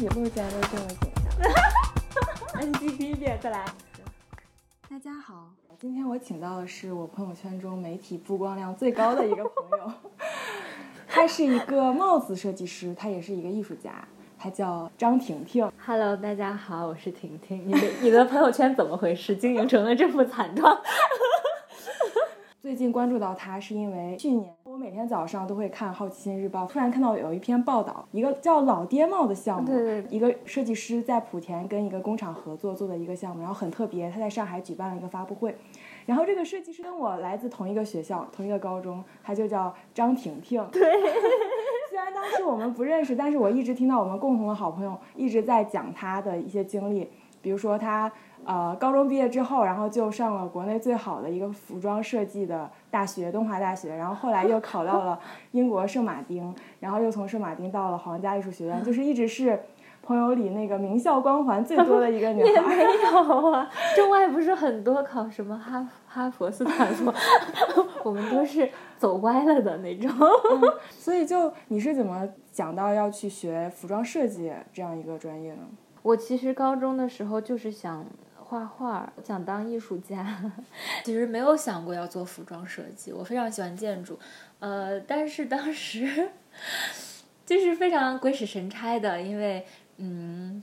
[0.00, 1.10] 己录起来都这么紧
[2.54, 2.64] 张。
[2.66, 3.66] 你继续一遍，再来。
[4.88, 9.92] 大家好，今天我请到的是我朋友圈中媒体曝光量最高的一个朋友，
[11.06, 13.92] 他是一个帽子设计师，他也是一个艺术家，
[14.38, 15.70] 他叫张婷婷。
[15.84, 17.68] Hello，大家好，我是婷婷。
[17.68, 19.36] 你的你的朋友圈怎么回事？
[19.36, 20.80] 经营成了这副惨状。
[22.62, 35.54] 最近关注到他，是因为去年我每天早上都会看《好奇心日报》，突然看到有一篇报道，一个叫“老爹帽”的项目，对对一个设计师在莆田跟一个工厂合作做的一个项目，然后很特别，他在上海举办了一个发布会，
[36.06, 40.66] 然后这个设计师跟我来自同一个学校、同一个高中，他就叫张婷婷。
[40.72, 40.80] 对，
[41.90, 47.06] 虽然当时我们不认识，但是我一直听到我们共同的好朋友一直在讲他的一些经历，
[47.42, 48.10] 比如说他。
[48.44, 53.94] 呃，高中毕业之后，然后就上了国内最好的一个服装设计的大学——东华大学。
[53.94, 55.18] 然后后来又考到了
[55.52, 59.60] 英国圣马丁，然后又从圣马丁到了皇家艺术学院， 就是一直是
[60.02, 62.76] 朋友里那个名校光环最多的一个 女也孩。
[62.76, 67.12] 没有啊，中外不是很多考什么哈哈佛、斯坦福，
[68.02, 70.10] 我们都是走歪了的那种。
[70.90, 75.62] 所以就你是怎么想到要去学服装设计这样一个专业呢？
[76.02, 78.02] 我其实高中的时候就是想
[78.50, 80.26] 画画，想当艺术家，
[81.04, 83.12] 其实没有想过要做服装设计。
[83.12, 84.18] 我非常喜欢建筑，
[84.58, 86.32] 呃，但是当时
[87.46, 89.64] 就是非常鬼使神差的，因为
[89.98, 90.60] 嗯，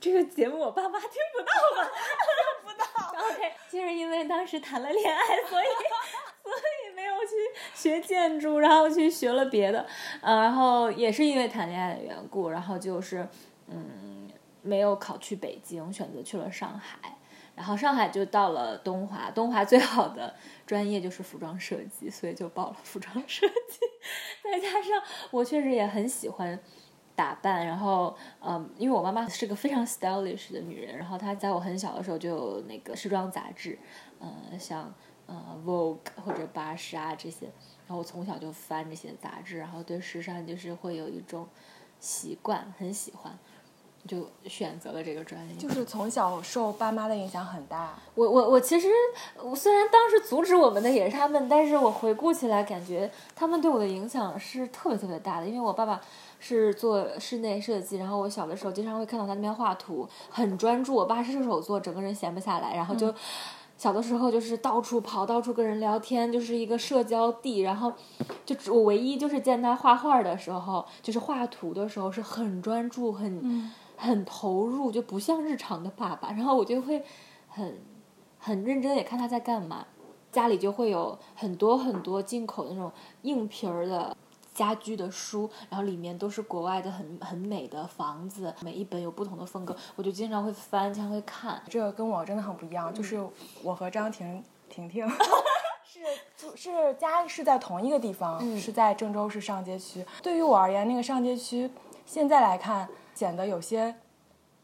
[0.00, 1.90] 这个节目我爸妈听不到吧？
[2.24, 2.84] 听不到。
[3.28, 5.66] OK，就是因为当时谈了恋爱，所以
[6.42, 7.34] 所以没有去
[7.74, 9.86] 学建筑，然后去学了别的，
[10.22, 13.28] 呃，然后也是因为谈恋爱的缘故，然后就是
[13.68, 14.29] 嗯。
[14.62, 17.16] 没有考去北京，选择去了上海，
[17.54, 20.34] 然后上海就到了东华，东华最好的
[20.66, 23.80] 专业就是服装设计，所以就报了服装设计。
[24.44, 26.58] 再加上我确实也很喜欢
[27.14, 33.78] 打扮，然后嗯，因为我妈妈是个非常 stylish 的女人，然后她在我很小的时候就有那个时装杂志，
[34.18, 34.92] 呃，像
[35.26, 37.46] 呃 Vogue 或者巴士啊这些，
[37.86, 41.46] 然后我从小就翻这些杂志，然后对时尚就是会有一种
[41.98, 43.38] 习惯，很喜欢。
[44.06, 47.94] 就选择了这个专业，就是从小受爸妈的影响很大。
[48.14, 48.88] 我我我其实，
[49.42, 55.46] 我虽然当时阻止我们的也是他们，但是我回顾起来，感觉他们对我的影响是特别特别大的。
[55.46, 56.00] 因为我爸爸
[56.38, 60.94] 是做室内设计，然后我小的时候经常会看到他那边画图，很专注。
[60.94, 63.14] 我爸是射手座，整个人闲不下来，然后就。
[63.78, 67.60] 小的时候就是到处跑，到处跟人聊天，就是一个社交地。
[67.60, 67.90] 然后，
[68.44, 76.30] 就我唯一就是见他画画的时候，就是画图的时候是很专注、很、嗯、很投入，就不像日常的爸爸。
[76.32, 77.04] 然后我就会
[77.48, 77.80] 很
[78.38, 79.86] 很认真也看他在干嘛。
[80.32, 84.16] 家里就会有很多很多进口的那种硬皮儿的
[84.54, 91.60] 家居的书，然后里面都是国外的很很美的房子，每一本有不同的风格，我就经常会翻，经常会看。
[91.68, 93.20] 这个跟我真的很不一样，就是
[93.64, 95.04] 我和张婷婷婷
[95.82, 100.06] 是是家是在同一个地方，嗯、是在郑州市上街区。
[100.22, 101.68] 对于我而言，那个上街区
[102.06, 102.88] 现在来看
[103.20, 103.94] 显得有些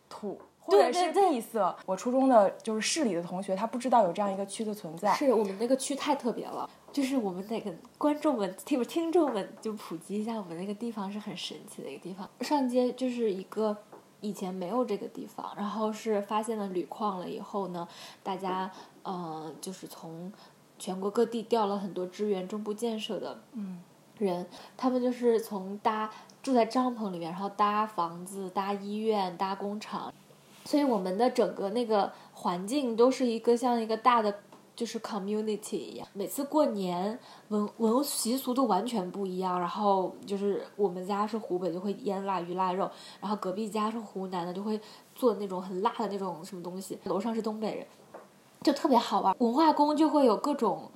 [0.09, 0.41] 土。
[0.59, 1.77] 或者是闭塞。
[1.87, 5.15] 我初中的就是市里的同学，他不知道有这样一个区的存在。
[5.15, 12.28] 是我们那个区太特别了，就是我们得跟观众们、听听众们就普及一下，我们那个地方是很神奇的一个地方。
[12.41, 13.77] 上街就是一个
[14.21, 17.87] 以前没有这个地方，然后是发现了铝矿了以后呢，
[18.25, 18.69] 大家
[19.05, 20.33] 呃就是从
[20.81, 23.81] 全国各地调了很多支援中部建设的嗯
[24.19, 24.47] 人，
[24.77, 26.10] 他们就是从搭
[26.43, 30.12] 住在帐篷里面，然后搭房子、搭医院、搭工厂。
[30.65, 34.34] 所以我们的整个那个环境都是一个像一个大的
[34.75, 36.09] 就是 community 一样。
[36.12, 37.16] 每次过年
[37.49, 39.60] 文文习俗都完全不一样。
[39.60, 42.87] 然后就是我们家是湖北，就会腌腊鱼腊肉；
[43.21, 44.81] 然后隔壁家是湖南的，就会
[45.15, 46.98] 做那种很辣的那种什么东西。
[47.04, 47.87] 楼上是东北人，
[48.62, 49.37] 就特别好玩。
[49.38, 50.91] 文化宫就会有各种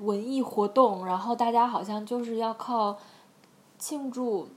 [0.00, 2.96] 文艺活动，然后大家好像就是要靠
[3.78, 4.48] 庆祝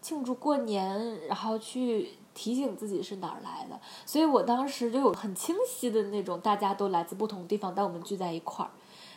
[0.00, 2.10] 庆祝过年，然后去。
[2.34, 8.70] 提醒自己是哪儿来的，所以我当时就有很清晰的那种，大家都来自不同地方，但我们聚在一块儿。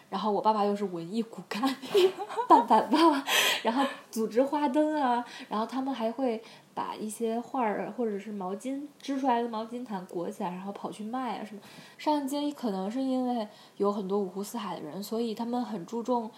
[0.09, 1.61] 然后我爸爸又是文艺骨干
[2.49, 3.23] 爸爸爸爸，
[3.63, 6.43] 然后组织花灯啊，然后他们还会
[6.75, 11.61] 把一些画儿或者是毛巾织出来的毛巾毯裹起来，然后跑去卖啊什么。
[11.97, 16.29] 上街可能是因为有很多五湖四海的人，所以他们很注重，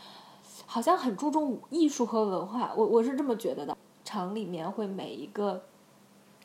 [0.66, 2.72] 好像很注重艺术和文化。
[2.78, 3.78] 我我是这么觉得的。
[4.06, 5.62] 厂里面会每一个。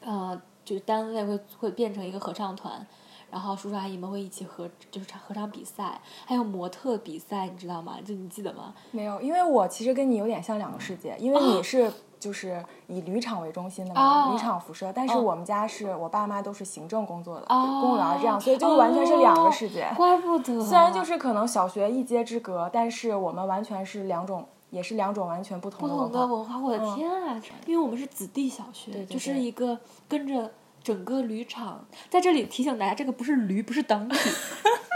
[0.04, 2.84] 呃，就是单位会会变成一个合唱团，
[3.32, 7.96] 然后叔叔阿姨们会一起合，就是唱合唱比赛，还有模特比赛，你知道吗？
[8.04, 8.74] 就你记得吗？
[8.90, 11.90] 没有，因为我其实跟你有点像两个世界，因为你是
[12.20, 19.90] 就是以旅厂为中心的嘛，哦铝厂辐射，但是哦我们家是我爸妈都是行政工作的，哦公务员这样，所以就完全是两个世界。
[19.96, 20.60] 怪不得。
[20.62, 26.10] 虽然就是可能小学一街之隔，但是我们完全是两种，也是两种完全不同的文化。
[26.12, 27.42] 同的文化，我的嗯天啊！
[27.66, 30.52] 因为我们是子弟小学，对对就是一个跟着
[30.82, 34.16] 整个铝厂，在这里提醒大家，这个不是驴，不是当体，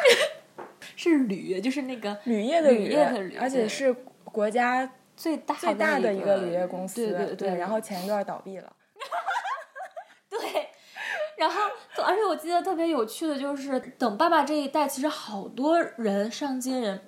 [0.97, 3.93] 是铝，就是那个铝业的铝业的铝而且是
[4.25, 7.13] 国家最大最大的的一个铝业公司。
[7.13, 8.73] 对对然后前一段倒闭了。
[10.29, 10.69] 对，
[11.39, 11.61] 然后
[12.05, 17.01] 而且我记得特别有趣的就是，等爸爸这一代，其实好多人上街人，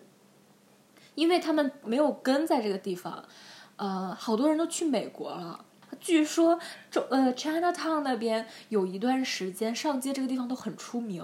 [1.14, 3.28] 因为他们没有根在这个地方，
[3.76, 5.66] 呃，好多人都去美国了。
[6.00, 6.58] 据说，
[6.90, 11.22] 中呃 Chinatown 那边有一段时间上街这个地方都很出名，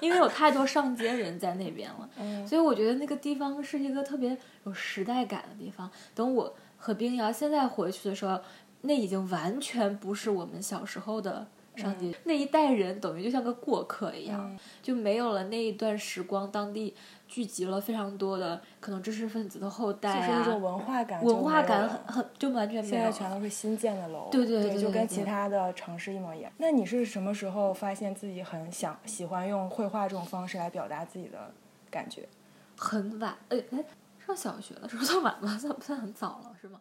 [0.00, 2.08] 因为有太多上街人在那边了。
[2.18, 5.90] 嗯所以我觉得那个地方是一个特别有时代感的地方。
[6.14, 8.38] 等我和冰瑶现在回去的时候，
[8.82, 11.46] 那已经完全不是我们小时候的
[11.76, 16.94] 上街，那一代人等于就像个过客一样，嗯就没有了那一段时光，当地
[17.26, 23.12] 聚集了非常多的可能知识分子的后代就是一种啊，文化感文化感很很就完全没有现在。
[23.12, 26.52] 全都是新建的楼，对对对对，对对对就跟其他的城市一模一样。
[26.58, 31.50] 那你是什么时候发现自己很想喜欢用绘画这种方式来表达自己的
[31.90, 32.28] 感觉？
[32.76, 33.84] 很晚，哎哎，
[34.24, 35.56] 上小学的时候算晚吗？
[35.58, 36.80] 算不算很早了，是吗？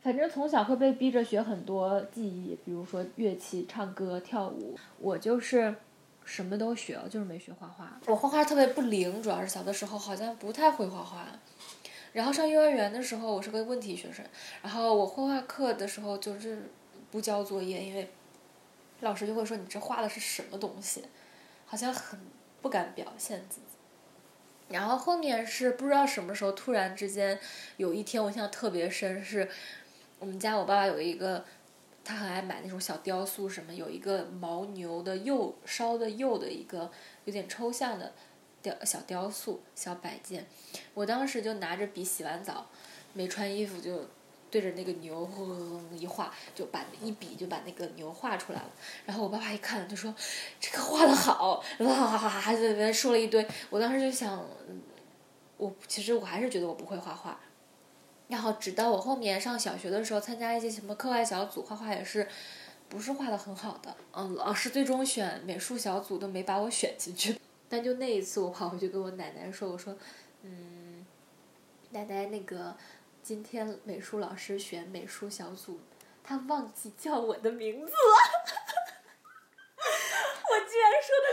[0.00, 4.74] 反正从小会被逼着学很多技艺，比如说乐器、唱歌、跳舞。
[4.98, 5.74] 我就是
[6.24, 8.00] 什么都学，就是没学画画。
[8.06, 11.26] 我画画特别不灵，主要是小的时候好像不太会画画。
[12.12, 14.24] 然后上幼儿园的时候，我是个问题学生。
[14.62, 16.70] 然后我绘画课的时候就是
[17.10, 18.10] 不交作业，因为
[19.00, 21.04] 老师就会说你这画的是什么东西，
[21.66, 22.18] 好像很
[22.60, 23.66] 不敢表现自己。
[24.68, 27.38] 然后后面是不知道什么时候，突然之间
[27.76, 29.48] 有一天我印象特别深，是
[30.18, 31.44] 我们家我爸爸有一个，
[32.04, 36.90] 他很爱买那种小雕塑什么，有一个牦牛的釉烧的釉的一个
[37.24, 38.12] 有点抽象的
[38.62, 40.46] 雕小雕塑小摆件，
[40.94, 42.66] 我当时就拿着笔洗完澡，
[43.12, 44.06] 没穿衣服就。
[44.52, 48.70] 对着那个牛轰一画，就把一笔就把那个牛画出来了。
[49.06, 50.12] 然后我爸爸一看就说
[50.58, 53.46] ：“这个画的好！”哇哈哈哈，在那边说了一堆。
[53.68, 54.44] 我当时就想，
[55.56, 57.38] 我其实我还是觉得我不会画画。
[58.30, 62.28] 然后直到我后面上小学的时候，参加一些什么课外小组，画画也是
[62.88, 63.96] 不是画的很好的。
[64.12, 67.36] 嗯，老师最终选美术小组都没把我选进去。
[67.68, 69.96] 但就那一次，我跑回去跟我奶奶说：“我说，
[70.42, 71.04] 嗯，
[71.90, 72.76] 奶奶，那个
[73.22, 75.80] 今天美术老师选美术小组，
[76.22, 77.92] 他忘记叫我的名字了。”
[80.50, 81.26] 我居然说的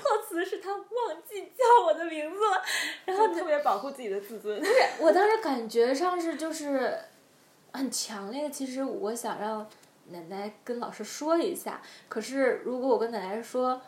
[0.00, 2.62] 措辞是他忘记叫我的名字了，
[3.06, 4.62] 然后特别保护自己的自尊。
[5.00, 6.98] 我当时感觉上是就是
[7.72, 9.66] 很强烈的，其实我想让
[10.08, 13.80] 奶奶跟老师说一下，可是如果我跟奶奶说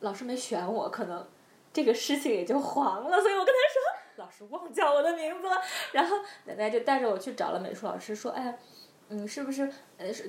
[0.00, 1.26] 老师没选我，可能
[1.72, 5.60] 这个事情也就黄了，所以我跟他说老师忘叫我的名字了，
[5.92, 8.58] 然后奶奶就带着我去找了美术老师，说哎。
[9.10, 9.72] 嗯，是不是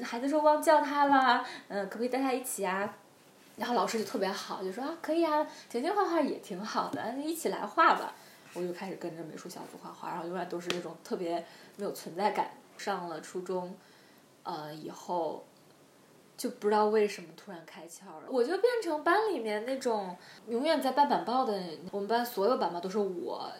[0.01, 1.45] 孩子说忘叫他了？
[1.67, 2.97] 嗯、可不可以带他一起啊？
[3.59, 8.15] 然后老师就特别好，就说啊，可以啊，婷婷画画也挺好的，一起来画吧。
[8.55, 11.45] 我就开始跟着美术小组画画，然后永远都是那种特别
[11.75, 12.49] 没有存在感。
[12.77, 13.75] 上了初中，
[14.43, 15.45] 呃，以后
[16.37, 20.15] 就不知道为什么突然开窍了，我就变成班里面那种
[20.47, 21.61] 永远在办板报的。
[21.91, 23.51] 我们班所有板报都是我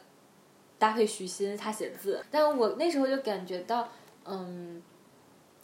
[0.77, 3.89] 搭配徐新他写字，但我那时候就感觉到，
[4.24, 4.82] 嗯，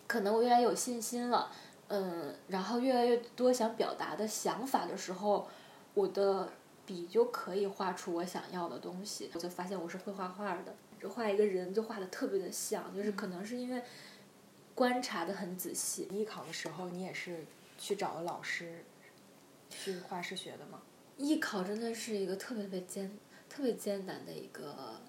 [0.05, 1.49] 可能我越来越有信心了。
[1.87, 5.47] 嗯，然后越来越多想表达的想法的时候，
[5.93, 6.51] 我的
[6.85, 9.29] 笔就可以画出我想要的东西。
[9.33, 13.81] 我就发现我是会画画的，就画一个人就画的特别的像，就是可能是因为
[14.73, 16.07] 观察的很仔细。
[16.11, 17.45] 艺考的时候，你也是
[17.77, 18.83] 去找了老师
[19.69, 20.81] 去画室学的吗？
[21.17, 24.99] 艺考真的是一个特别特别艰、特别艰难的一个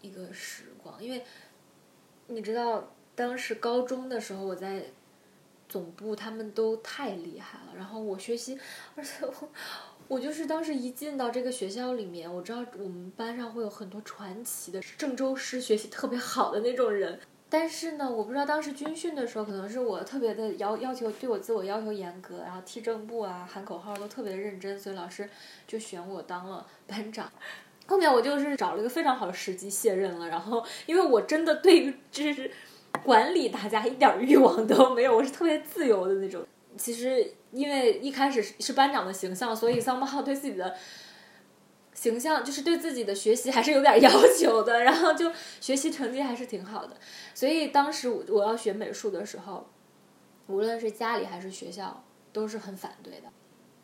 [0.00, 1.22] 一个时光，因为
[2.26, 4.82] 你知道，当时高中的时候我在
[5.72, 8.58] 总部，他们都太厉害了，然后我学习，
[8.94, 9.48] 而且我
[10.06, 17.18] 我就是当时一进到这个学校里面，我知道我们班上会有很多传奇的郑州师学习特别好的那种人。
[17.48, 25.28] 但是呢，我不知道当时军训的时候，可能是我特别的要要求对我自我要求严格，然后踢正步啊、喊口号都特别认真，所以老师
[25.66, 27.32] 就选我当了班长。
[27.86, 32.50] 后面我就是找了一个非常好的时机卸任了，然后因为我真的对于就是
[33.04, 36.44] 管理大家一点欲望都没有，我是特别自由的那种。
[36.76, 40.74] 其实因为一开始是班长的形象，所以桑巴浩对自己的
[41.92, 45.30] 形象就是对自己的学习还是有点要求的， 然后就
[45.60, 46.96] 学习成绩还是挺好的。
[47.34, 49.68] 所以当时我我要学美术的时候，
[50.46, 53.28] 无论是家里还是学校都是很反对的。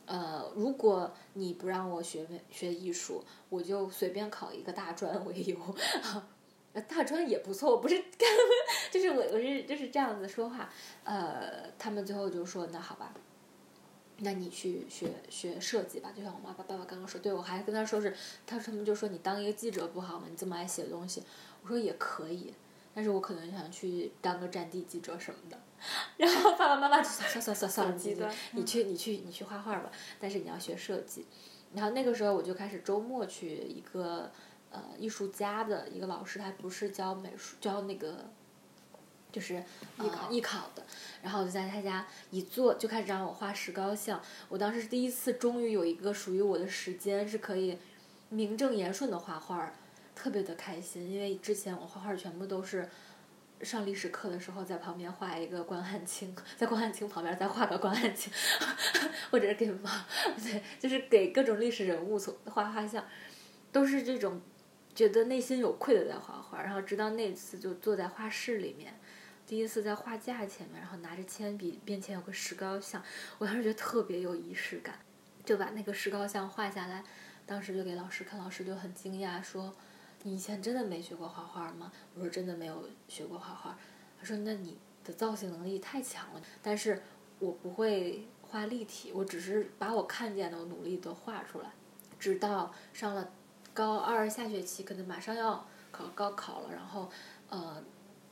[0.06, 5.56] 呃，如果你不让我学美学艺术，我就随便考一个大专为由。
[6.82, 8.02] 大专也不错，我不是，
[8.90, 10.68] 就是我我是就是这样子说话，
[11.04, 13.12] 呃，他们最后就说那好吧，
[14.18, 18.14] 那你去学学设计吧，就像我妈爸爸爸刚刚说，对我还跟他说是，
[18.46, 20.26] 他他们就说你当一个记者不好吗？
[20.30, 21.22] 你这么爱写东西，
[21.62, 22.52] 我说也可以，
[22.94, 25.58] 但是我可能想去当个战地记者什么的，
[26.18, 31.24] 然后爸爸妈妈就算算算算算了， 你去你去你去画画吧，但是你要学设计，
[31.74, 34.30] 然后那个时候我就开始周末去一个。
[34.70, 38.28] 呃，艺术家的一个老师，他不是教美术，教那个，
[39.32, 40.84] 就是艺考艺考的。
[41.22, 44.20] 然后我就在他家一坐，就开始让我画石膏像。
[44.50, 47.78] 我当时是第一次，终于有一个属于我的时间，是可以
[48.28, 49.72] 名正言顺的画画，
[50.14, 51.10] 特别的开心。
[51.10, 52.86] 因为之前我画画全部都是
[53.62, 58.30] 上历史课的时候，在旁边画一个关汉卿，在关汉卿旁边再画个关汉卿，
[59.32, 59.90] 或者是给毛，
[60.44, 63.02] 对，就是给各种历史人物从画画像，
[63.72, 64.38] 都是这种。
[64.98, 68.98] 觉得内心有愧的在画画，然后直到那次就坐在画室里面，
[69.46, 73.00] 第一次在画架前面，然后拿着铅笔，面前有个石膏像，
[73.38, 74.98] 我当时觉得特别有仪式感，
[75.44, 77.04] 就把那个石膏像画下来，
[77.46, 79.72] 当时就给老师看，老师就很惊讶说
[80.24, 83.78] ：“你以前真的没学过画画吗？”我说：“真的没有学过画画。”
[84.18, 87.00] 他说：“那你的造型能力太强了。”但是
[87.38, 91.70] 我不会画立体，我只是把我看见的，我努力的画出来，
[92.18, 93.30] 直到上了。
[93.78, 97.08] 高二下学期可能马上要考高考了，然后，
[97.48, 97.80] 呃，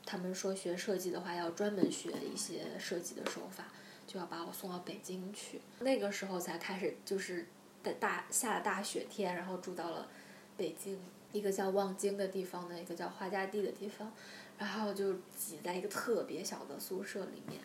[0.04, 3.66] 他们说学设计的话要专门学一些设计的手法，
[4.08, 5.60] 就要把我送到北京去。
[5.78, 7.46] 那个时候才开始，就是
[7.80, 10.08] 在大下大雪天，然后住到了
[10.56, 10.98] 北京
[11.30, 14.12] 一个叫望京的地方的一个叫花家地的地方，
[14.58, 17.60] 然后就挤在一个特别小的宿舍里面，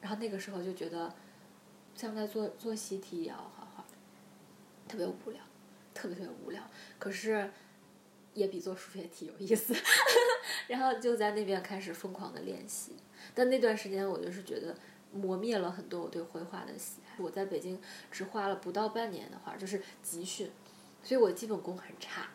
[0.00, 1.12] 然后那个时候就觉得
[1.96, 3.84] 像在做做习题一样画画，
[4.86, 5.40] 特别无聊。
[5.94, 6.62] 特别特别无聊，
[6.98, 7.50] 可是
[8.34, 9.74] 也比做数学题有意思。
[10.68, 12.92] 然后就在那边开始疯狂的练习，
[13.34, 14.74] 但那段时间我就是觉得
[15.12, 17.10] 磨灭了很多我对绘画的喜爱。
[17.18, 17.80] 我在北京
[18.10, 20.48] 只画了不到半年的画，就是集训，
[21.02, 22.28] 所以我基本功很差，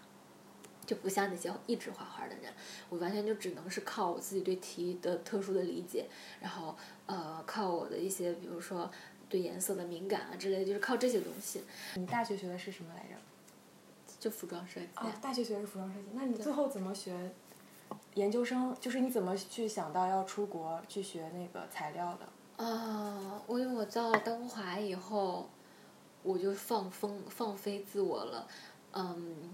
[0.85, 2.53] 就不像那些一直画画的人，
[2.89, 6.05] 我完全就只能是靠我自己对题的特殊的理解，
[6.41, 8.91] 然后呃靠我的一些比如说
[9.29, 11.63] 对颜色的敏感啊之类，就是靠这些东西。
[11.95, 13.15] 你大学学的是什么来着？
[14.25, 14.87] 就服装设计。
[14.95, 17.31] 哦，大学学的是服装设计，那你最后怎么学
[18.15, 18.75] 研究生？
[18.81, 22.65] 就是你怎么去想到要出国去学那个材料的？
[22.65, 25.47] 啊，我因为我到了东华以后，
[26.23, 28.47] 我就放风放飞自我了，
[28.93, 29.53] 嗯，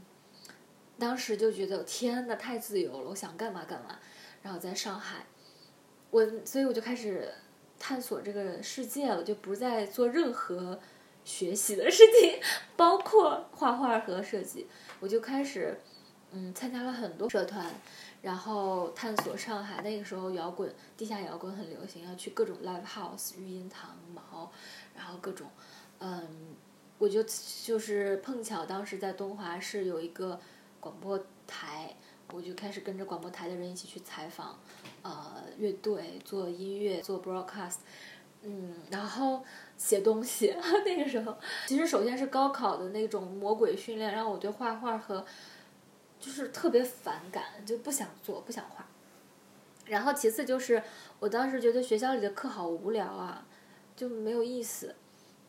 [0.98, 4.00] 当时就觉得天呐，太自由了，我想干嘛干嘛。
[4.42, 5.26] 然后在上海，
[6.12, 7.30] 我所以我就开始
[7.78, 10.80] 探索这个世界了，就不再做任何。
[11.24, 12.40] 学习的事情，
[12.76, 14.68] 包括画画和设计，
[15.00, 15.80] 我就开始，
[16.32, 17.74] 嗯，参加了很多社团，
[18.22, 19.82] 然后探索上海。
[19.82, 24.52] 那个时候摇滚，地下摇滚很流行，要去各种 live house、育音堂、毛，
[24.96, 25.48] 然后各种，
[26.00, 26.56] 嗯，
[26.98, 27.24] 我就
[27.64, 30.40] 就是碰巧当时在东华是有一个
[30.80, 31.96] 广播台，
[32.34, 34.60] 我就开始跟着广播台的人一起去采访，
[35.04, 37.78] 呃，乐队做音乐做 broadcast，
[38.42, 39.44] 嗯，然后。
[39.84, 41.36] 写东西， 那个时候
[41.66, 45.26] 其实首先是高考的那种魔鬼训练，让我对画画和
[46.20, 48.88] 就是特别反感，就不想做，不想画。
[49.88, 50.84] 然后其次就是
[51.20, 53.44] 我当时觉得学校里的课好无聊啊，
[53.96, 54.96] 就没有意思，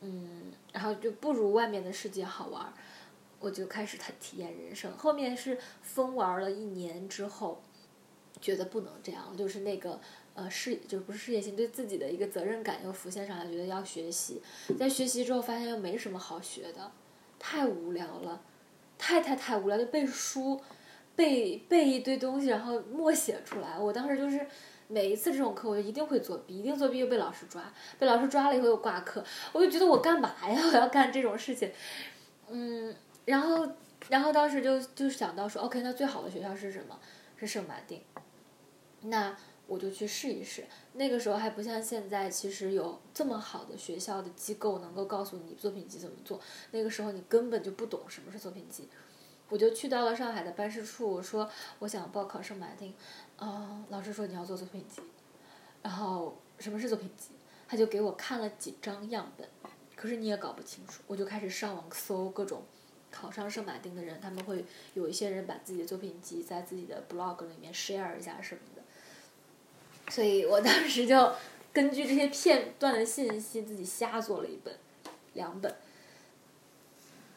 [0.00, 2.72] 嗯，然后就不如外面的世界好玩，
[3.38, 4.90] 我就开始他体验人生。
[4.96, 7.62] 后面是疯玩了一年之后，
[8.40, 10.00] 觉得不能这样，就是那个。
[10.34, 14.40] 呃，事就不是事业心，对自己的一个责任感又浮现上来，觉得要学习。
[14.78, 16.90] 在学习之后，发现又没什么好学的，
[17.38, 18.40] 太无聊了，
[18.96, 20.58] 太太太无聊，就背书，
[21.14, 23.78] 背背一堆东西，然后默写出来。
[23.78, 24.46] 我当时就是
[24.88, 27.62] 每一次这种课，我就一定会作弊，一定作弊又被老师抓，
[27.98, 29.22] 被老师抓了以后又挂科，
[29.52, 30.62] 我就觉得我干嘛呀？
[30.72, 31.70] 我要干这种事情，
[32.48, 32.94] 嗯，
[33.26, 33.68] 然后
[34.08, 36.98] 然后当时就就想到说，OK，那最好的学校是什么？
[37.36, 38.00] 是圣马丁，
[39.02, 39.36] 那。
[39.72, 46.38] 我就去试一试，那个时候还不像现在，其实有这么好的学校的机构能够告诉你作品集怎么做。
[46.72, 48.86] 那个时候你根本就不懂什么是作品集，
[49.48, 51.48] 我就去到了上海的办事处，我说
[51.78, 52.92] 我想报考圣马丁，
[53.38, 55.00] 啊，老师说你要做作品集，
[55.82, 57.30] 然后什么是作品集？
[57.66, 59.48] 他就给我看了几张样本，
[59.96, 62.62] 可是你也搞不清楚，我就开始上网搜各种
[63.10, 68.82] 考上圣马丁的人，他们会有一些人把自己的作品集在自己的 blog 里面 share 一下什么的，
[70.12, 71.32] 所以我当时就
[71.72, 74.76] 根据这些片段的信息自己瞎做了一本、
[75.32, 75.74] 两本，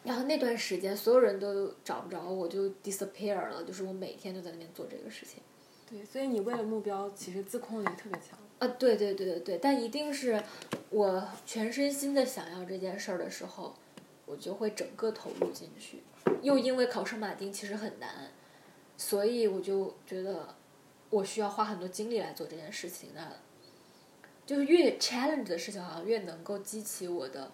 [0.03, 5.41] 然后那段时间所有人都找不着我，就 disappear 了，就是我每天都在那边做这个事情。
[5.89, 8.37] 对，所以你为了目标，其实自控力特别强。
[8.59, 10.43] 啊，对对对对对，但一定是
[10.89, 13.73] 我全身心的想要这件事儿的时候，
[14.25, 16.03] 我就会整个投入进去。
[16.41, 18.29] 又因为考圣马丁其实很难，
[18.97, 20.53] 所以我就觉得
[21.09, 23.09] 我需要花很多精力来做这件事情。
[23.15, 23.31] 那
[24.45, 27.51] 就是越 challenge 的事情，好像越能够激起我的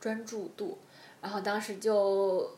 [0.00, 0.78] 专注度。
[1.20, 2.56] 然后当时就。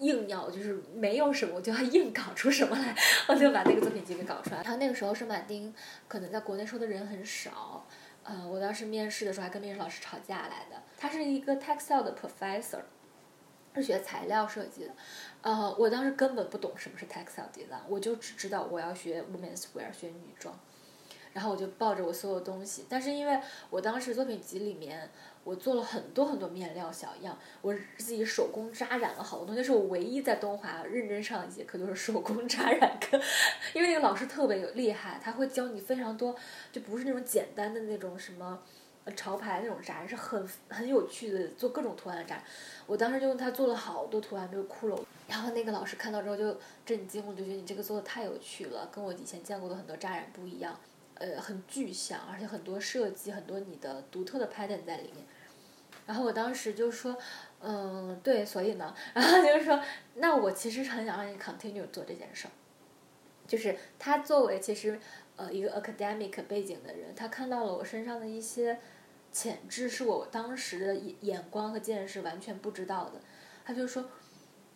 [0.00, 2.96] 硬要就是没有什么，我就要硬搞出什么来，
[3.28, 4.62] 我就把那个作品集给搞出来。
[4.62, 5.74] 然后那个时候圣马丁
[6.08, 7.86] 可能在国内收的人很少，
[8.24, 10.82] 呃，我当时面试的时候还跟面试老师吵架来的。
[10.96, 12.80] 他是一个 textile 的 professor，
[13.74, 14.94] 是学材料设计的，
[15.42, 20.58] 呃，我当时根本不懂什么是 textile design，我就只知道我要学 women's wear，学女装。
[21.32, 25.10] 然后我就抱着我所有东西，但是因为我当时作品集里面。
[25.42, 29.64] 我做了很多很多面料小样，我自己手工扎染了好多东西。
[29.64, 33.18] 是我唯一在东华认真上一节课，就是手工扎染课。
[33.72, 36.36] 因为那个老师特别有厉害，他会教你非常多，
[36.70, 38.62] 就不是那种简单的那种什么
[39.16, 42.42] 潮牌那种扎染，是很很有趣的，做各种图案的扎。
[42.86, 44.98] 我当时就用它做了好多图案，比如骷髅。
[45.28, 50.78] 然后那个老师看到之后就震惊了，就觉得你这个做的太有趣了，跟我以前见过的很多扎染不一样。
[51.14, 55.26] 呃，很具象，而且很多设计，很多你的独特的 pattern 在里面。
[56.06, 57.14] 然后我当时就说，
[57.60, 59.78] 嗯，对，所以呢， 然后就是说，
[60.14, 62.50] 那我其实很想让你 continue 做这件事儿。
[63.46, 64.98] 就是他作为其实
[65.36, 68.78] 呃一个 academic 背景的人，他看到了我身上的一些
[69.32, 73.20] 潜质，是我当时的眼眼光和见识完全不知道的。
[73.64, 74.04] 他就说，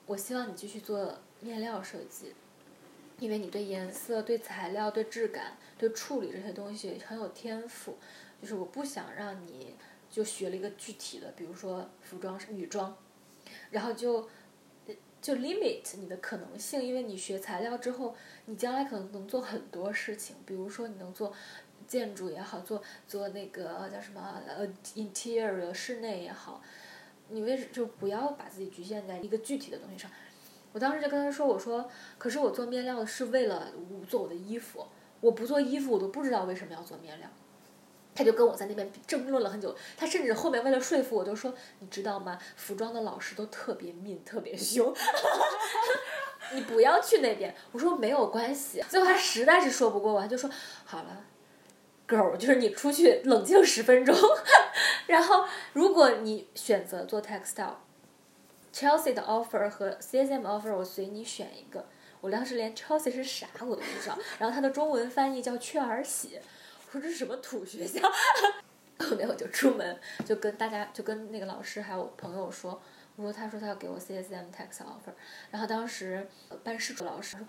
[0.06, 2.34] 我希望你继续做面料设计。
[3.20, 7.96] 因为你对颜色、对材料、对质感、对处理这些东西很有天赋，
[8.42, 9.76] 就是我不想让你
[10.10, 12.94] 就学了一个具体的，比如说服装是女装，
[13.70, 14.28] 然后就
[15.22, 21.32] 就 limit 你的可能性，因为你学材料之后，你将来可能能做很多事情，比如说你能做
[21.86, 26.60] 建筑也好，做做那个叫什么呃 interior 室内也好，
[27.28, 30.10] 你为就不要把自己局限在一个具体的东西上。
[30.72, 33.68] 我当时就跟他说：“我说，可是我做面料是为了
[34.08, 34.84] 做我的衣服，
[35.20, 37.28] 我不做衣服，我都不知道为什么要做面料。”
[38.16, 39.76] 他就跟我在那边争论了很久。
[39.96, 42.38] 他甚至后面为了说服我，就说：“你知道吗？
[42.56, 44.92] 服装的老师都特别命，特别凶，
[46.54, 50.50] 你不要去那边。”我说：“没有关系。”最后他实在是说不过我，他就说
[50.84, 51.24] ：“好了
[52.08, 54.14] ，girl， 就是你出去冷静十分钟，
[55.06, 57.76] 然后如果你选择做 textile。”
[58.74, 61.86] Chelsea 的 offer 和 CSM offer 我随你选一个，
[62.20, 66.40] 我当时连 Chelsea 是啥我都不知道，然后它的中文翻译叫雀儿喜，
[66.88, 68.00] 我说这是什么土学校，
[68.98, 72.82] 后面我就出门就跟大家就跟那个老师还有我朋友说，
[73.14, 75.12] 我说他说他要给我 CSM tax offer，
[75.52, 76.26] 然后当时
[76.64, 77.46] 办事处老师说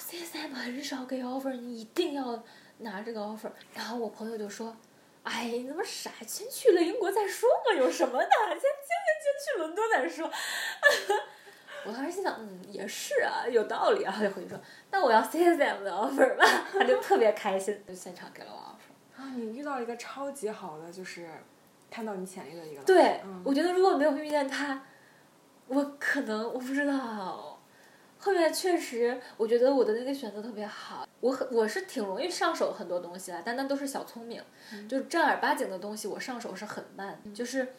[0.00, 2.42] ，CSM 很少给 offer，你一定要
[2.78, 4.76] 拿这个 offer，然后我朋友就说。
[5.24, 8.28] 哎，你那么傻，先去了英国再说嘛，有什么的？
[8.28, 8.92] 先先先
[9.24, 10.30] 先去伦敦再说。
[11.86, 14.14] 我当时心想，嗯，也是啊，有道理啊。
[14.20, 14.60] 就回去说，
[14.90, 16.44] 那我要 CSM 的 offer 吧。
[16.70, 19.22] 他就特别开心，就现场给了我 offer。
[19.22, 21.26] 啊，你遇到一个超级好的，就是
[21.90, 22.82] 看到你潜力的一个。
[22.82, 24.84] 对，我觉得如果没有遇见他，
[25.68, 27.53] 我可能我不知道。
[28.24, 31.06] 后面确实，我觉得我的那个选择特别好。
[31.20, 34.42] 我很我是挺容易上手很多东西的，但那都是小聪明，
[34.88, 37.20] 就是正儿八经的东西，我上手是很慢。
[37.34, 37.74] 就是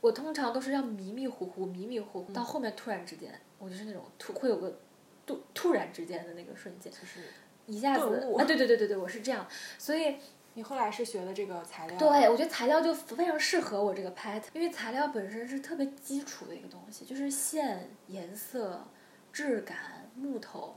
[0.00, 4.78] 我通常都是要迷迷糊糊、迷迷糊糊，到后面突然之间，我就是那种突会有个
[5.26, 7.22] 突突然之间的那个瞬间，就是
[7.66, 8.04] 一下子
[8.38, 8.44] 啊！
[8.44, 9.44] 对对对对对，我是这样。
[9.76, 10.18] 所以
[10.54, 11.98] 你后来是学的这个材料？
[11.98, 18.86] 对，我觉得材料就非常适合我这个 pattern，因为材料本身是特别基础的一个东西，就是线、颜色。
[19.32, 20.76] 质感、木头、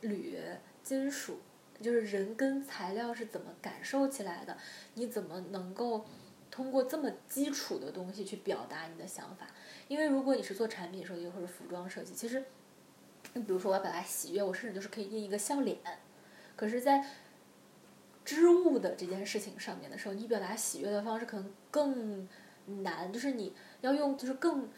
[0.00, 0.38] 铝、
[0.82, 1.40] 金属，
[1.80, 4.56] 就是人跟材料是怎么感受起来的？
[4.94, 6.04] 你怎么能够
[6.50, 9.46] 通过这么基础的东西去表达你的想法？
[9.88, 12.44] 因为如果你是做产品设计或者服装设计，其实，
[13.34, 15.78] 你比如说我要表达喜悦，我甚至就是可以印一个笑脸。
[16.56, 17.04] 可是，在
[18.24, 22.28] 织物的这件事情上面的时候，你表达喜悦的方式可能更
[22.82, 24.68] 难，就是你要用就是更。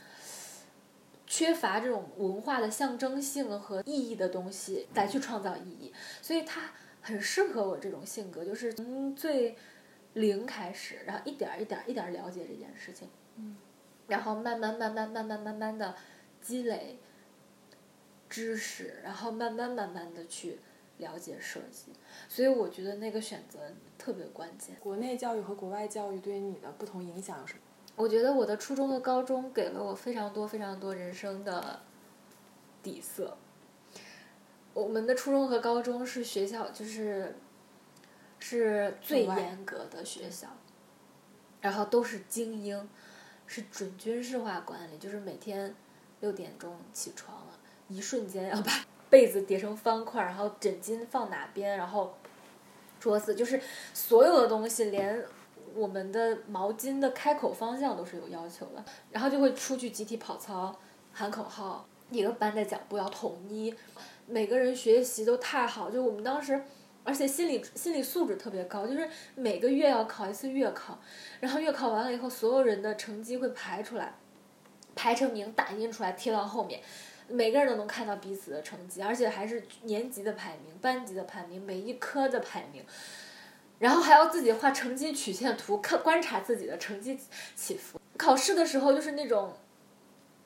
[1.35, 5.93] 缺乏这种文化的象征性和意义的东西来去创造意义，
[6.23, 6.71] 所以它
[7.03, 9.57] 很适合我这种性格，就是从最
[10.13, 13.57] 零开始，然后一点儿一点儿一点儿了解这件事情，嗯，
[14.07, 15.97] 然后慢慢慢慢慢慢慢慢的
[16.41, 17.01] 积累
[18.29, 20.61] 知识，然后慢慢慢慢的去
[20.99, 21.93] 了解设计，
[22.29, 23.59] 所以我觉得那个选择
[23.99, 24.77] 特别关键。
[24.79, 27.61] 国内教育和国外教育对于你的不同影响有什么？
[27.97, 31.81] 我觉得我的初中和高中给了我非常多非常多人生的
[32.83, 33.37] 底色。
[34.73, 37.37] 我们的初中和高中是学校，就是
[38.41, 40.49] 是最严格的学校，
[41.61, 42.89] 然后都是精英，
[43.47, 45.73] 是准军事化管理，就是每天
[46.19, 52.13] 六点钟起床了，一瞬间要把 被子叠成方块，然后枕巾放哪边，然后
[52.99, 53.61] 桌子就是
[53.93, 55.25] 所有的东西连。
[55.75, 60.75] 我们的毛巾的开口方向都是有要求的，然后就会出去集体跑操，
[61.13, 63.75] 喊口号，一个班的脚步要统一，
[64.27, 66.63] 每个人学习都太好，就我们当时，
[67.03, 70.99] 而且心理心理素质特别高，就是每个月要考一次月考，
[71.41, 74.15] 然后月考完了以后，所有人的成绩会排出来，
[74.95, 76.81] 排成名打印出来贴到后面，
[77.29, 82.85] 每个人都能看到彼此的成绩，而且还是年级的排名、班级的排名、每一科的排名。
[83.85, 87.21] 然后还要自己画成绩曲线图，看观察自己的成绩
[87.55, 88.01] 起伏。
[88.17, 89.53] 考试的时候就是那种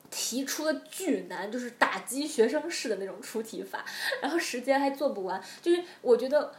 [0.09, 3.85] 题出的巨难，就是打击学生式的那种出题法，
[4.21, 5.41] 然后时间还做不完。
[5.61, 6.51] 就是我觉得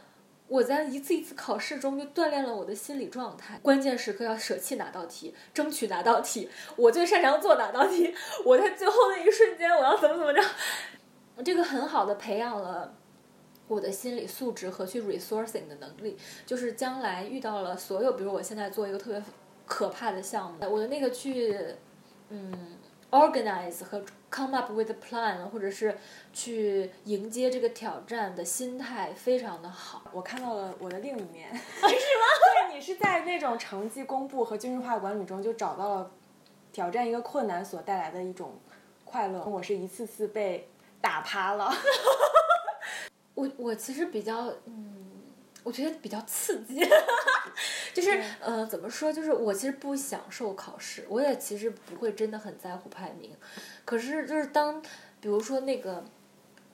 [0.47, 8.11] 我在一次一次考试中就锻炼了我的心理状态，关键时刻要舍弃哪道题，争取哪道题，我最擅长做哪道题，
[8.43, 10.43] 我在最后的一瞬间我要怎么怎么着，
[11.45, 12.95] 这个很好的培养了。
[13.71, 19.23] 我的心理素质和去 resourcing 的能力，就是将来遇到了所有，比如我现在做一个特别
[19.65, 21.55] 可怕的项目，我的那个去，
[22.27, 22.77] 嗯
[23.11, 25.97] ，organize 和 come up with a plan，或者是
[26.33, 30.03] 去迎接这个挑战的心态非常的好。
[30.11, 31.87] 我看到了我的另一面， 是吗？
[31.87, 36.11] 对你是在那种成绩公布和军事化管理中就找到了
[36.73, 38.59] 挑战一个困难所带来的一种
[39.05, 39.41] 快乐。
[39.45, 40.67] 我是一次次被
[40.99, 41.71] 打趴了。
[43.33, 44.93] 我我其实比较嗯，
[45.63, 46.79] 我觉得比较刺激，
[47.93, 53.31] 就是呃怎么说，就是我其实不享受考试，我也其实不会真的很在乎排名，
[53.85, 54.81] 可是就是当
[55.19, 56.03] 比如说那个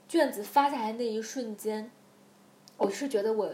[0.07, 1.91] 卷子发下来那一瞬间，
[2.77, 3.51] 我是觉得我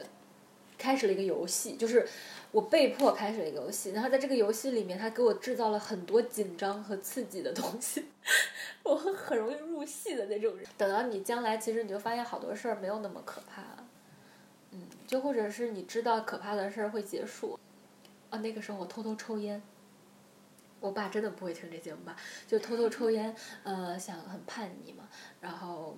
[0.78, 2.08] 开始了一个游戏，就是
[2.54, 8.06] 我被迫开始了一个游戏，然后在这个游戏里面，他给我制造了很多紧张和刺激的东西。
[8.84, 10.66] 我很容易入戏的那种人。
[10.78, 13.64] 等到你将来，其实你就发现好多事儿没有那么可怕。
[14.70, 17.58] 嗯，就或者是你知道可怕的事儿会结束。
[18.30, 19.60] 啊，那个时候我偷偷抽烟。
[20.80, 22.16] 我爸真的不会听这节目吧？
[22.48, 25.08] 就偷偷抽烟，呃，想很叛逆嘛。
[25.42, 25.98] 然后，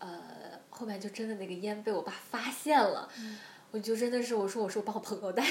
[0.00, 3.08] 呃，后面就真的那个烟被我爸发现了。
[3.70, 5.44] 我就真的是我说我说我帮我朋友带。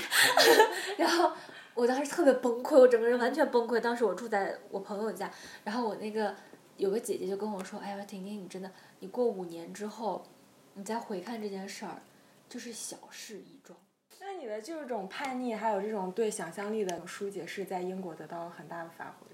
[0.97, 1.32] 然后。
[1.77, 3.80] 我当时特别崩溃，我整个人完全崩溃。
[3.80, 5.32] 当时我住在我朋友家，
[5.63, 6.36] 然后我那个
[6.75, 10.25] 有个姐姐就跟我说：“哎呀，婷婷，你真的，你过五年之后，
[10.73, 12.01] 你再回看这件事儿，
[12.49, 13.77] 就是小事一桩。”
[14.19, 19.27] 那你的这种叛逆，还有这种对想象力的疏解，是在英国得到了很大的发挥。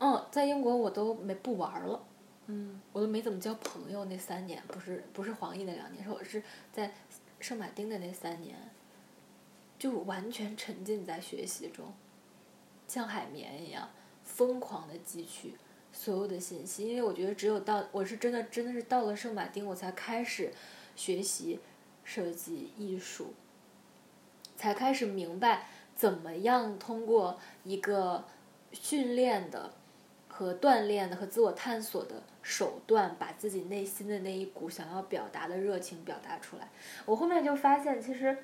[0.00, 2.04] 嗯，在英国我都没不玩了，
[2.46, 4.04] 嗯，我都没怎么交朋友。
[4.06, 6.92] 那三年不是不是黄奕那两年，是我是在
[7.40, 8.56] 圣马丁的那三年。
[9.78, 11.92] 就完全沉浸在学习中，
[12.88, 13.90] 像海绵一样
[14.24, 15.52] 疯狂的汲取
[15.92, 16.88] 所有的信息。
[16.88, 20.50] 因为我觉得只有到我是真的真的是到了圣马丁，我才开始
[20.96, 21.60] 学习
[22.04, 23.34] 设计艺术，
[24.56, 28.24] 才开始明白怎么样通过一个
[28.72, 29.74] 训练的
[30.26, 36.70] 和锻炼的和自我探索的手段，把自己内心的那一股想要表达的热情表达出来。
[37.04, 38.38] 我后面就发现，其实。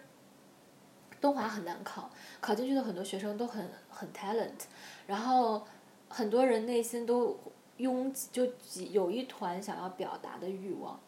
[1.21, 2.11] 东华很难考，
[2.41, 4.65] 考进去的很多学生都很很 talent，
[5.07, 5.65] 然后
[6.09, 7.39] 很多人内心都
[7.77, 8.45] 拥挤，就
[8.91, 10.99] 有一团想要表达的欲望，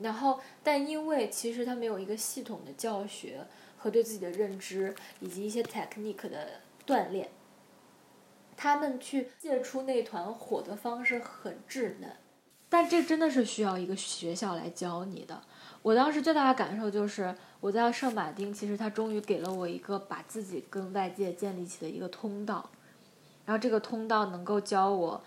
[0.00, 7.28] 然后但因为其实他没有一个系统的教学和对自己的认知以及一些 technique 的锻炼，
[8.56, 12.16] 他们去借出那团火的方式很稚嫩，
[12.70, 15.42] 但这真的是需要一个学校来教你的。
[15.82, 22.70] 我当时最大的感受就是，我在圣马丁，其实他终于给了我一个把自己跟外界建立起的一个通道，
[23.44, 25.20] 然后这个通道能够教我，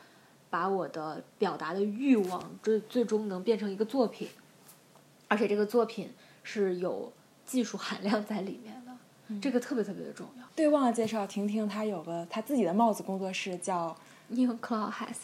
[0.49, 4.29] 把我的表达的欲望最最终能变成一个作品，
[5.27, 7.11] 而且这个作品是有
[7.45, 10.45] 技术含量在里面的，这个特别特别的重要。
[10.55, 13.93] 对，忘了介绍，婷婷她有个她自己的帽子工作室叫。
[14.29, 15.15] New Cloud Health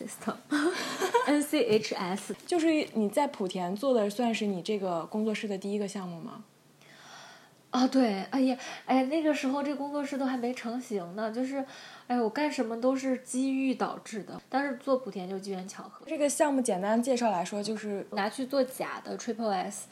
[1.27, 6.43] System，NCHS， 就是你在莆田做的，算是你这个工作室的第一个项目吗？
[7.71, 11.63] 啊，对，哎呀，哎呀，那个时候这工作室都还没成型呢，就是，
[12.07, 14.41] 哎，我干什么都是机遇导致的。
[14.49, 16.03] 但是做莆田就机缘巧合。
[16.07, 19.87] 这个项目简单介绍来说，就是拿去做假的 Triple S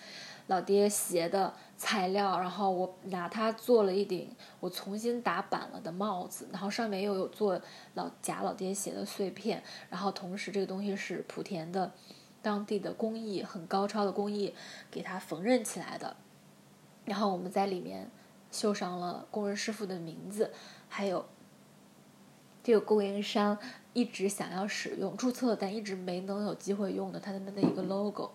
[0.47, 7.61] 老爹鞋的材料，然后我拿它做了一顶我重新打版了的帽子，然后上面又有做
[7.93, 11.91] 老假老爹鞋的碎片，然后同时这个东西是莆田的
[12.41, 14.53] 当地的工艺，很高超的工艺
[14.89, 16.15] 给它缝纫起来的。
[17.05, 18.09] 然后我们在里面
[18.51, 20.51] 绣上了工人师傅的名字，
[20.87, 21.25] 还有
[22.63, 23.57] 这个供应商
[23.93, 28.31] 一直想要使用注册但一直没能有机会用的他们的一个 logo，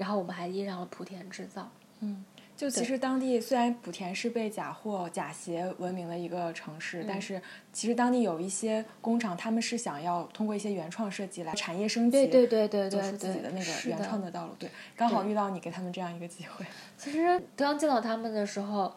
[0.00, 1.70] 然后我们还印上了莆田制造。
[2.00, 2.24] 嗯。
[2.56, 7.40] 就其实当地虽然莆田是被假货、假鞋闻名的一个城市，但是
[7.72, 14.52] 其实当地有一些工厂，他们是想要通过一些原创设计来产业升级，对对对对走出自己的那个原创的道路。
[14.58, 16.66] 对，刚好遇到你给他们这样一个机会。
[16.98, 18.94] 其实刚见到他们的时候，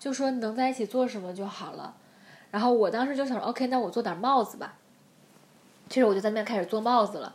[0.00, 1.94] 就说能在一起做什么就好了。
[2.50, 4.76] 然后我当时就想说，OK，那我做点帽子吧。
[5.88, 7.32] 其实我就在那边开始做帽子了。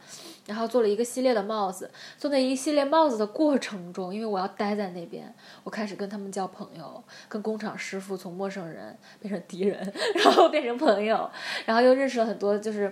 [0.49, 5.31] 然后做了一个系列的帽子，做那一系列帽子的过程中，因为我要待在那边，
[5.63, 11.29] 我开始跟他们交朋友，跟工厂师傅从陌生人变成敌人，然后变成朋友，
[11.67, 12.91] 然后又认识了很多就是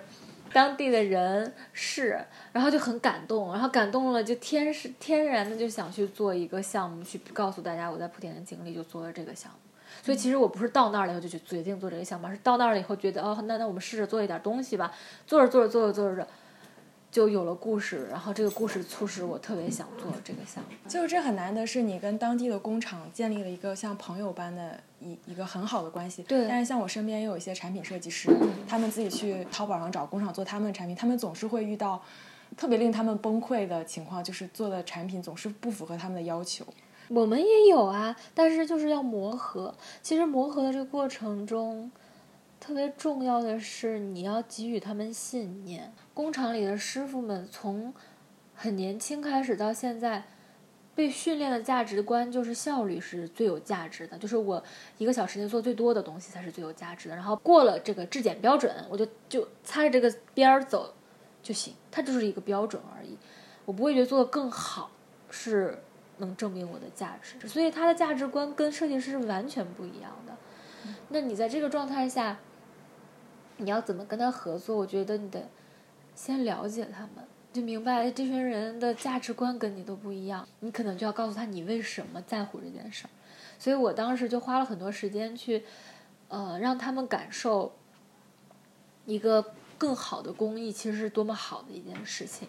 [0.53, 9.57] 当地的人事，然后就很感动，然后感动了就天是天然的就想去做一个项目，去告诉大家我在莆田的经历，就做了这个项目。
[10.03, 14.93] 所以其实我不是到那儿了以后就去决定做这个项目，是到那儿了以后觉得哦，那那我们试着做一点东西吧，
[15.25, 16.27] 做着做着做着做着。
[17.17, 20.69] 就有了故事，然后这个故事促使我特别想做这个项目。
[20.87, 26.21] 就是这很难的是，你跟当地的工厂建立了一个像朋友般的一一个很好的关系。
[26.21, 26.47] 对。
[26.47, 28.29] 但是像我身边也有一些产品设计师，
[28.67, 31.99] 他们自己去淘宝上找工厂做他们的产品，他们总是会遇到
[32.55, 36.63] 特别令他们崩溃的情况，就是做的产品总是不符合他们的要求。
[37.07, 39.73] 我们也有啊，但是就是要磨合。
[40.03, 41.91] 其实磨合的这个过程中。
[42.59, 45.93] 特别重要的是，你要给予他们信念。
[46.13, 47.93] 工厂里的师傅们从
[48.55, 50.23] 很年轻开始到现在，
[50.93, 54.61] 被训练的价值观就是效率是最有价值的，就是我
[54.97, 57.15] 一个小时内做最多的东西才是最有价值的。
[57.15, 60.93] 然后过了这个质检标准，我就就擦着这个边儿走
[61.41, 63.15] 就行，它就是一个标准而已。
[63.63, 64.89] 我不会觉得做的更好
[65.29, 65.77] 是
[66.17, 70.35] 能证明我的价值，所以他的价值观跟设计师是完全不一样的。
[71.09, 72.39] 那你在这个状态下。
[73.57, 74.77] 你要怎么跟他合作？
[74.77, 75.47] 我觉得你得
[76.15, 80.47] 先了解他们，就明白这群人的价值观跟你都不一样。
[80.59, 83.09] 你可能就要告诉他你为什么在乎这件事儿。
[83.59, 85.63] 所以我当时就花了很多时间去，
[86.27, 87.73] 呃，让他们感受
[89.05, 92.47] 一个更好的工艺其实是多么好的一件事情。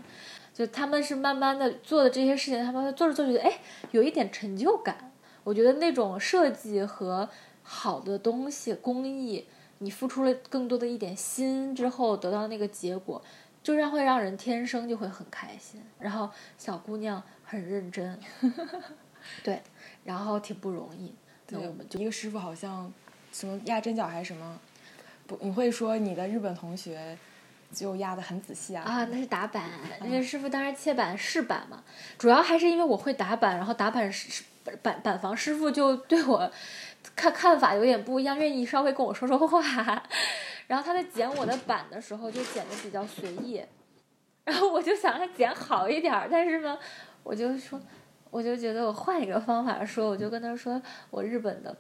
[0.53, 3.61] 就他们是慢慢的做的这些事情，他们做着做着觉得哎，
[3.93, 5.13] 有一点成就感。
[5.45, 7.29] 我觉得那种设计和
[7.63, 9.47] 好的东西工艺。
[9.79, 13.23] 你付出了更多的一点心之后，得到那个结果，
[13.63, 15.81] 就让会让人天生就会很开心。
[15.99, 18.19] 然后小姑娘很认真，
[19.45, 19.63] 对，
[20.05, 21.15] 然后挺不容易。
[21.51, 22.93] 那我们就一个师傅好像
[23.33, 24.59] 什么压针脚还是什么，
[25.27, 27.17] 不，你会说你的日本同学
[27.73, 28.83] 就压的很仔细啊？
[28.83, 31.83] 啊，那是打板，那个师傅当时切板试板嘛，
[32.19, 34.43] 主要还是因为我会打板，然后打板师
[34.83, 36.51] 板板房师傅就对我。
[37.17, 39.63] 看看法有点不一样，愿意稍微跟我说说话。
[40.67, 43.65] 然后他在剪我的板的时候就剪的比较随意，
[44.45, 46.79] 然后我就想让他剪好一点，但是呢，
[47.23, 47.81] 我就说，
[48.31, 51.75] 我就觉得我换一个方法说，我就跟他说，我日本的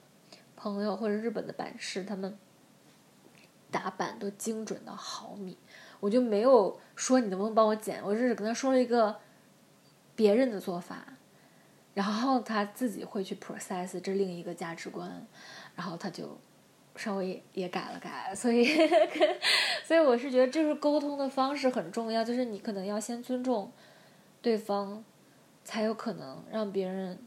[0.56, 2.38] 朋友或者日本的板师他们
[3.70, 5.58] 打板都精准到毫米，
[6.00, 9.14] 我就没有说你能不能帮我剪，我只是跟他说了一个
[10.16, 11.04] 别人的做法。
[11.98, 15.26] 然后他自己会去 process 这另一个价值观，
[15.74, 16.38] 然后他就
[16.94, 18.64] 稍微也改了改，所以
[19.84, 23.72] 所以我是觉得就是沟通的方式很重要，就是你可能要先尊重
[24.40, 25.02] 对方，
[25.64, 27.18] 才有可能让别人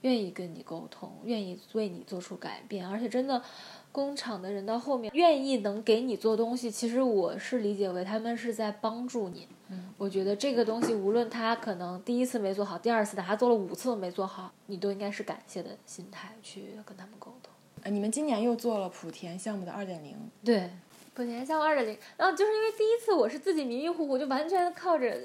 [0.00, 3.42] 愿意跟你沟通，愿意为你做出改变，而且真的。
[3.90, 9.48] 工厂的人到后面愿意能给你做东西，其实我是理解为他们是在帮助你。
[9.70, 17.52] 嗯，我觉得这个东西无论他可能第一次没做好，第二次他做了五次都没做好，你都应该是感谢的心态去跟他们沟通。
[17.82, 20.16] 呃，你们今年又做了莆田项目的二点零。
[20.44, 20.70] 对，
[21.16, 25.18] 莆田项目二点零，然后就是因为第一次我是自己迷迷糊糊，就完全靠着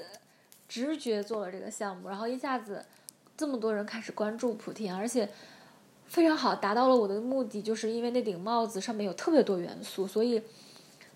[0.68, 2.84] 直觉做了这个项目，然后一下子
[3.36, 5.28] 这么多人开始关注莆田，而且。
[6.14, 10.40] 非常好，达到了我的目的，就是因为那顶帽子上面有特别多元素，所以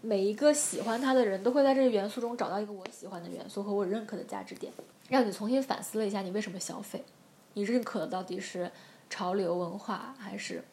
[0.00, 4.72] 每一个喜欢它的人都会在这个元素中找到一个我喜欢的元素和我认可的价值点，
[5.08, 7.04] 让你重新反思了一下你为什么消费，
[7.54, 8.68] 你认可的到底是
[9.08, 10.64] 潮流文化，还是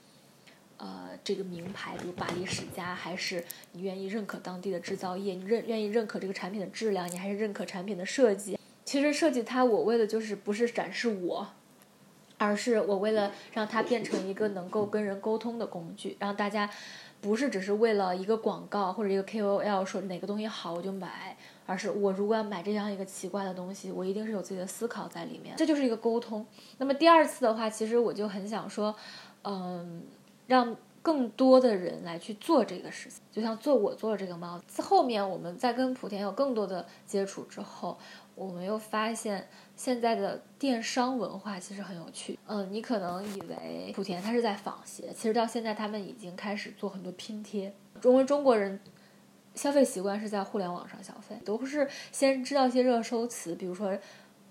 [0.78, 8.58] 呃这个名牌，比如巴黎世家，还是你愿意认可当地的制造业，你认愿意认可这个产品的质量，你还是认可产品的设计。
[8.84, 11.48] 其实设计它，我为的就是不是展示我，
[12.45, 16.69] 而是我为了让它变成一个能够跟人沟通的工具，让大家
[17.19, 21.36] 不是只是为了一个广告或者一个 KOL 说哪个东西好我就买。
[21.67, 26.45] 而是我如果要买这样一个奇怪的东西，我一定是有自己的思考在里面，这就是一个沟通。
[26.77, 28.95] 那么第二次的话，其实我就很想说，
[29.43, 30.03] 嗯，
[30.45, 34.79] 让更多的人来去做这个事情，就像做我做这个帽子。
[34.84, 37.97] 后面我们在跟莆田有更多的接触之后，
[38.36, 42.38] 我们又发现现在的电商文化其实很有趣。
[42.45, 48.80] 嗯，你可能以为莆田它是在仿鞋，其实到现在他们已经开始做很多拼贴，因为中国人。
[49.56, 53.98] 消费习惯是在互联网上消费，都是先知道一些热搜词，比如说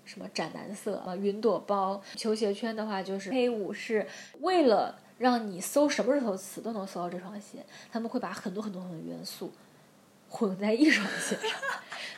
[0.03, 4.07] 什么斩男色啊、云朵包、球鞋圈的话，就是黑五是
[4.41, 9.51] 为了让你搜什么热搜词都能搜到这双鞋，他们会把很多很多很多元素
[10.35, 11.59] 混在一双鞋上，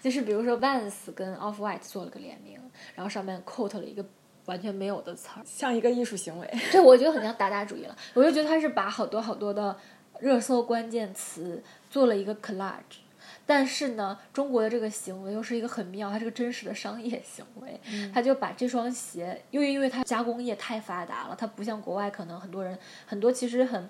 [0.02, 2.60] 就是比如说 Vans 跟 Off White 做了个联名，
[2.96, 4.04] 然后上面 quote 了一个
[4.46, 9.78] 完全没有的词儿，像一个艺术行为，这我觉得很像打打主义了，我就觉得他是把好多好多的
[10.20, 11.64] 热搜关键词。
[11.90, 13.00] 做了一个 collage，
[13.46, 17.80] 但是呢，中国的这个行为又是一个很妙，它是个真实的商业行为。
[18.14, 23.90] 他就把这双鞋，因为因为它加工业太发达了，它不像国外，可能很多人很多其实很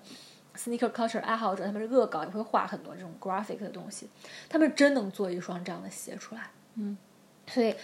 [0.58, 4.08] sneaker culture 爱好者，他们是恶搞，也会画很多这种 graphic 的东西，
[4.48, 6.50] 他们真能做一双这样的鞋出来。
[6.74, 6.98] 嗯，
[7.46, 7.74] 所以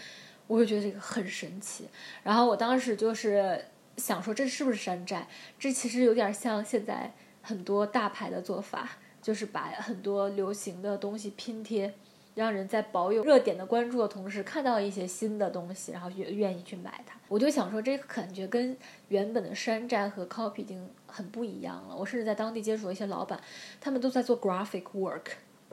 [0.46, 1.88] 我就觉得这个很神奇。
[2.22, 3.64] 然后我当时就是
[3.96, 5.26] 想说，这是不是山寨？
[5.58, 8.88] 这其实有点像现在很多大牌的做法。
[9.24, 11.94] 就是把很多流行的东西拼贴，
[12.35, 17.16] 让人在保有热点的关注的同时，看到一些新的东西，然后愿愿意去买它。
[17.29, 18.77] 我就想说，这个感觉跟
[19.09, 21.94] 原本的山寨和 copy 已经很不一样了。
[21.97, 23.40] 我甚至在当地接触了一些老板，
[23.81, 25.27] 他们都在做 graphic work，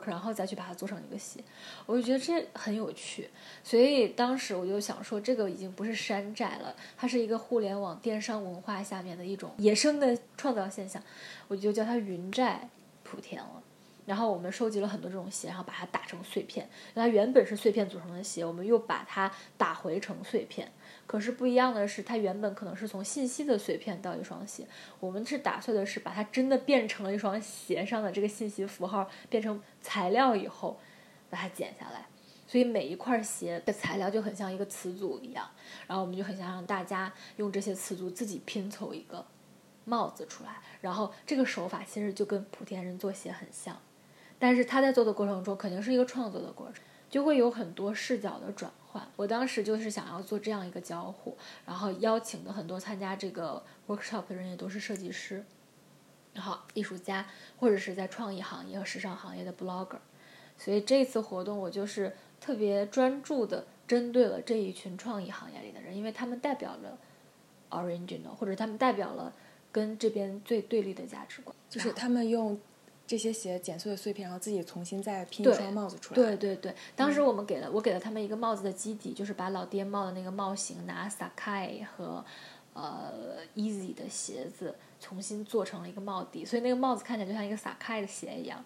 [0.06, 1.40] 然后再去把它做成一个鞋。
[1.86, 3.30] 我就觉得这很有趣。
[3.64, 11.02] 所以当时我就想说，这个已经不是山寨了，它是一个互联网电商文化下面的一种野生的创造现象，
[11.48, 12.70] 我就叫它云寨。
[13.04, 13.62] 莆田了，
[14.06, 16.68] 然后我们收集了很多这种鞋，然后把它打成碎片。
[16.96, 20.72] 它原本是碎片组成的鞋，我们又把它打回成碎片。
[21.06, 24.66] 可是不一样的是，它原本可能是从信息的碎片到一双鞋，
[25.00, 30.80] 我们是打碎的是把它真的变成了一双鞋上的这个信息符号变成材料以后，
[31.30, 32.08] 把它剪下来。
[32.48, 35.48] 所以每一块鞋的材料就很像一个词组一样，
[35.88, 39.26] 然后我们就很想让大家用这些词组自己拼凑一个。
[39.84, 43.76] 帽子出来，然后这个手法其实就跟莆田人做鞋很像，
[44.42, 49.08] 但是他在做的过程中肯定是一个创作的过程，就会有很多视角的转换。
[49.16, 55.46] 我当时就是想要做这样一个交互，然后邀请的很多参加这个 workshop 的人也都是设计师，
[56.34, 57.28] 然后艺术家
[57.60, 60.00] 或者是在创意行业和时尚行业的 blogger，
[60.58, 66.98] 所以这次活动我就是特别专注的针对了这一群创意行业里的人，因为他们代表了
[67.70, 69.32] original，或者他们代表了。
[69.74, 72.60] 跟这边最对立的价值观，就是他们用
[73.12, 76.16] 这些鞋剪碎的碎片，然后自己重新再拼一双帽子出来。
[76.16, 82.24] 对对对，当时我们给了我给了他们一个帽子的基底，就是把老爹帽的那个帽型拿 Sakai 和
[82.72, 83.12] 呃
[83.54, 88.64] Easy 的鞋子重新做成了一个帽底，所以那个帽子看起来就像一个 Sakai 的鞋一样，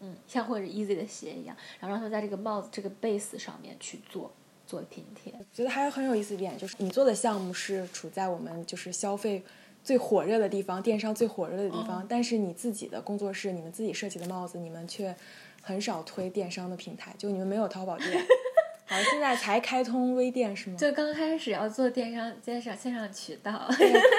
[0.00, 4.30] 嗯，像或者 Easy 的鞋一样，然后让他们在这个帽子这个 base 上面去做
[4.66, 5.32] 做拼贴。
[5.54, 9.42] 觉得还有很有意思一点，就是你做的项目是处在我们就是消费。
[9.88, 15.16] 最火热的地方，电商最火热的地方，但是你自己的工作室，你们自己设计的帽子，你们却
[15.62, 18.10] 很少推电商的平台，就你们没有淘宝店，
[18.84, 20.76] 好像现在才开通微店是吗？
[20.76, 23.50] 就刚开始要做电商，线上线上渠道，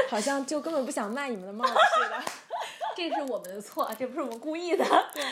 [0.09, 2.31] 好 像就根本不想卖你们的帽子似的。
[2.97, 4.83] 这是我们的错，这不是我们故意的。
[5.13, 5.23] 对。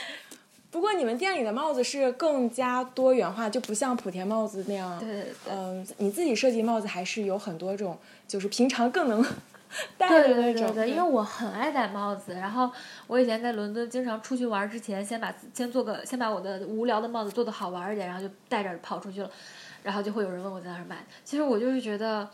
[0.69, 5.00] 不过你们店里的帽子是更加多元化，就不像莆田帽子那样。
[5.00, 5.32] 对对对。
[5.50, 7.97] 嗯，你自己设计帽子还是有很多种，
[8.28, 9.26] 就是平常更能。
[9.97, 12.71] 对对对对，因为我很爱戴帽子，然后
[13.08, 19.29] 我以前在伦敦经常出去玩之前，先把先做个先把我的无聊的帽子做的好玩一点，然后就戴着跑出去了，
[19.83, 21.06] 然后就会有人问我在哪儿买。
[21.23, 22.29] 其实我就是觉得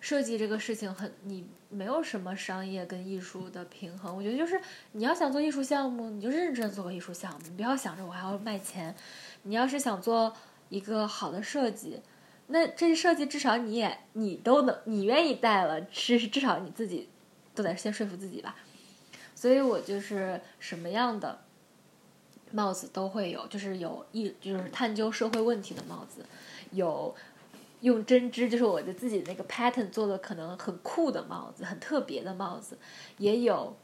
[0.00, 4.14] 设计这个事情很，你没有什么商业跟艺术的平衡。
[4.14, 4.60] 我觉得就是
[4.92, 8.94] 你要想做艺术项目，你就认真做个艺术项目，你不要想着我还要卖钱。
[9.44, 10.32] 你要是想做
[10.68, 12.00] 一个好的设计。
[12.48, 17.08] 那这设计至少你也你都能你愿意戴了，至至少你自己
[17.54, 18.56] 都得先说服自己吧。
[19.34, 21.40] 所以我就是什么样的
[22.52, 26.24] 帽子都会有，就是有一就是探究社会问题的帽子，
[26.70, 27.14] 有
[27.80, 32.78] 用针织，就是我的自己那个 pattern 做的可能很酷的帽子，很特别的帽子，
[33.18, 33.76] 也有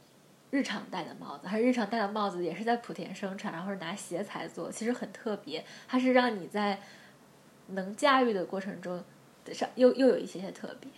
[0.51, 6.81] 日常戴的帽子，还是日常戴的帽子也是在莆田生产，然后拿鞋材做，其实很特别，它是让你在
[7.73, 9.03] 能驾驭的过程中。
[9.53, 10.89] 上又又有一些些特别，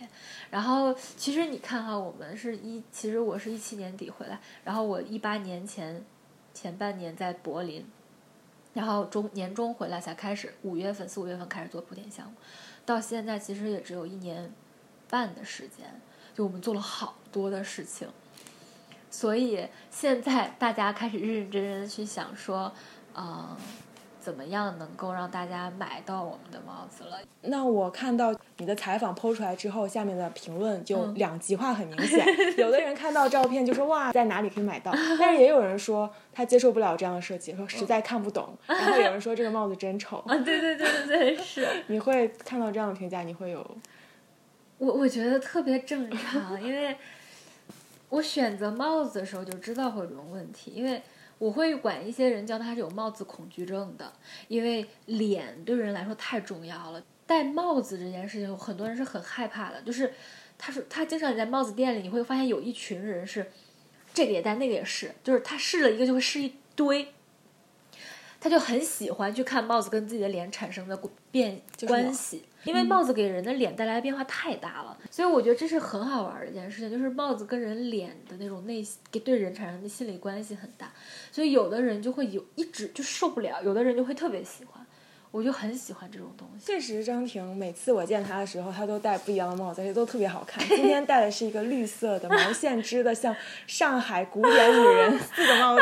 [0.51, 6.05] 然后其实你看哈，我们是一，其实我是一七年底回来，然后我一八年前
[6.53, 7.83] 前半年在柏林，
[8.75, 12.33] 然后中年中回来才开始，五月份四五月份开始做莆田项目，
[12.85, 14.53] 到现在其实也只有一年
[15.09, 15.99] 半的时间，
[16.35, 18.07] 就我们做了好多的事情，
[19.09, 22.71] 所以现在大家开始认认真真的去想说，
[23.15, 23.57] 嗯。
[24.25, 27.19] 怎么样能够让大家买到我们的帽子了？
[27.43, 32.25] 那我看到你的采访剖出来之后，下面的评论就两极化很明显。
[32.57, 34.91] 有的人看到照片就说哇，在哪里可以买到？
[35.19, 38.57] 但是也有人说他接受不了这样的设计，说实在看不懂。
[38.65, 40.17] 然后有人说这个帽子真丑。
[40.25, 41.67] 啊，对对对对对，是。
[41.85, 43.77] 你会看到这样的评价，你会有？
[44.79, 46.97] 我我觉得特别正常，因为
[48.09, 50.99] 我选择帽子的时候就知道会有这种问题，因为。
[51.45, 54.11] 我会管一些人叫他是有帽子恐惧症的，
[54.47, 56.99] 因为脸对人来说太重要了。
[57.27, 59.79] 戴帽子这件事情，很多人是很害怕的。
[59.83, 60.11] 就是
[60.57, 63.51] 他说他经常在帽子店里，你会发现有一群人是
[64.11, 67.13] 这个也戴，那个也是，就是他试了一个就会试一堆。
[68.39, 80.91] 他就很喜欢去看帽子跟自己的脸产生的变关系，因为帽子给人的脸带来的变化太大了，所以我觉得这是很好玩的一件事情，就是帽子跟人脸的那种内心给对人产生的心理关系很大，
[81.31, 84.84] 所以有的人就会有一直就受不了，有的人就会特别喜欢。
[85.35, 86.65] 我就很喜欢这种东西。
[86.65, 90.65] 确实，张婷每次我见她的时候，她都戴不一样的帽子，而且都特别好看。
[90.65, 93.35] 今天戴的是一个绿色的毛线织的，像
[93.67, 95.81] 上海古典女人 似的帽子，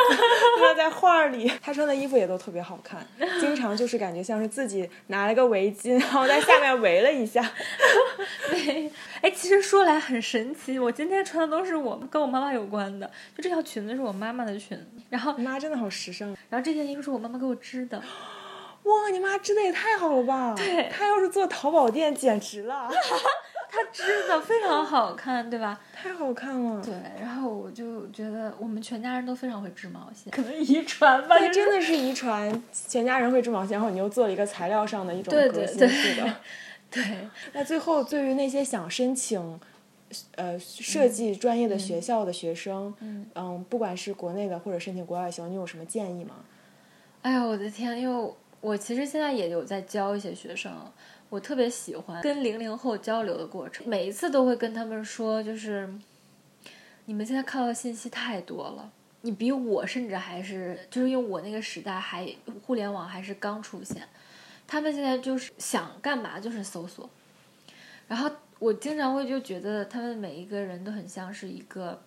[0.59, 1.47] 她在画儿里。
[1.61, 3.05] 她穿的衣服也都特别好看，
[3.39, 7.47] 经常就是感觉像是自己拿了个围巾，然后在下面围了一下。
[8.49, 8.91] 对，
[9.21, 13.05] 哎，其实说来很神奇，我今天穿的都是我跟我妈妈有关的。
[13.37, 16.35] 就这条裙子是我妈妈的裙子，然后妈真的好时尚。
[16.49, 18.01] 然后这件衣服是我妈妈给我织的。
[18.83, 20.53] 哇，你妈织的也太好了吧！
[20.55, 22.89] 对，她要是做淘宝店，简直了。
[23.71, 25.79] 她织的非常好看，对吧？
[25.93, 26.83] 太好看了。
[26.83, 31.39] 对，然后我就觉得我们全家人都非常会织毛线，可能遗传吧。
[31.49, 36.35] 真的是遗 传，全家人会织毛线，然后你又做了一个材料上的一种革新式的。
[36.91, 37.03] 对。
[37.53, 39.59] 那最后，对于那些想申请，
[40.35, 46.35] 呃，设计专业的学校的学生，嗯，不管是国内的或者申请国外校，你有什么建议吗？
[47.23, 48.33] 哎呀，我的天，因为。
[48.63, 50.71] 我其实现在也有在教一些学生，
[51.27, 55.93] 我特别喜欢跟零零后交流的过程，每一次都会跟他们说，就是
[57.03, 58.89] 你们现在看到的信息太多了，
[59.19, 62.25] 你比我甚至还是，就是因为我那个时代还
[62.65, 64.07] 互联网还是刚出现，
[64.65, 67.09] 他们现在就是想干嘛就是搜索，
[68.07, 72.01] 然后我经常会就觉得他们每一个人都很像是一个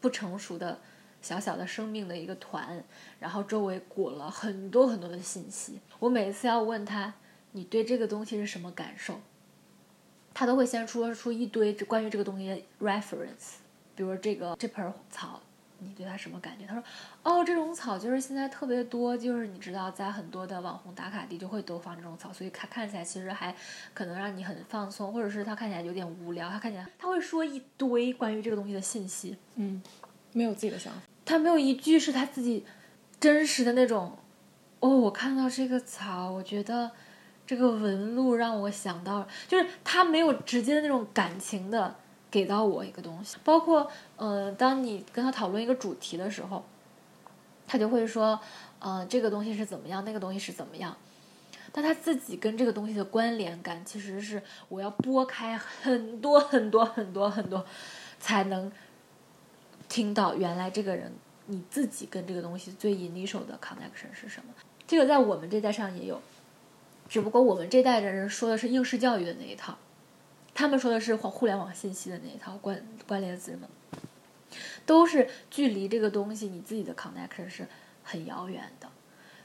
[0.00, 0.78] 不成熟的。
[1.20, 2.82] 小小的生命的一个团，
[3.18, 5.80] 然后周围裹了很多很多的信息。
[5.98, 7.12] 我每次要问他，
[7.52, 9.20] 你对这个东西是什么感受，
[10.32, 13.56] 他都会先说出一堆关于这个东西的 reference。
[13.96, 15.40] 比如这个这盆草，
[15.80, 16.64] 你对它什么感觉？
[16.66, 16.84] 他说，
[17.24, 23.52] 哦，这种草就是现在特别多，就是你知道，在很多的网红打卡地就会都放这种草，所以它看起来其实还
[23.92, 29.36] 可能让你很放松，或者是它看起来有点无聊，它看起来他会说一堆关于这个东西的信息。
[29.56, 29.82] 嗯。
[30.34, 32.64] 没有自己的想法，他没有一句是他自己
[33.20, 34.16] 真实的那种。
[34.80, 36.90] 哦，我看到这个草，我觉得
[37.44, 41.94] 这个纹路让我想到，就是他没有直接的那种感情的
[42.30, 43.36] 给到我一个东西。
[43.42, 46.64] 包括，嗯，当你跟他讨论一个主题的时候，
[47.66, 48.38] 他就会说，
[48.78, 50.96] 嗯，这个东西是怎么样，那个东西是怎么样。
[51.72, 57.66] 但他自己跟这个东西的关联感，其实是我要拨开很多很多很多很多
[58.18, 58.70] 才能。
[59.88, 61.12] 听到原来这个人，
[61.46, 64.52] 你自己跟这个东西最 initial 的 connection 是什么？
[64.86, 66.20] 这个在我们这代上也有，
[67.08, 69.76] 只不过我们这代的人说的是应试教育的那一套，
[70.54, 73.68] 他们说的是互互联网信息的那一套关关联词嘛，
[74.84, 77.66] 都是距离这个东西你自己的 connection 是
[78.02, 78.88] 很遥远的。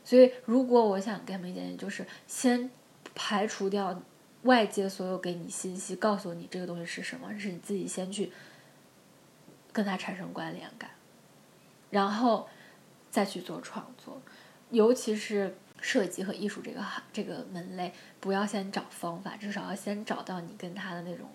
[0.05, 2.69] 所以，如果我想给他们一点，就是先
[3.15, 4.01] 排除掉
[4.43, 8.31] 外界所有给你信息，告诉你这个东西是什么，是你自己先去。
[9.73, 10.91] 跟它产生关联感，
[11.89, 12.47] 然后
[13.11, 14.21] 再去做创作，
[14.69, 21.27] 尤其是设计和艺术这个行这个门类，不要先找方法，至少要先找到你跟他的那种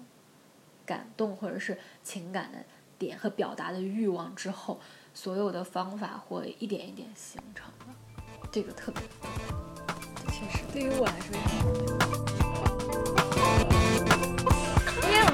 [0.87, 2.59] 感动或者是情感的
[2.97, 4.81] 点和表达的欲望之后，
[5.13, 7.87] 所有的方法会一点一点形成的。
[8.51, 9.03] 这个特别，
[10.33, 12.48] 确实对于我来说也很重要。